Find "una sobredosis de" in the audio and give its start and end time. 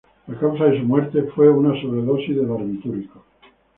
1.51-2.41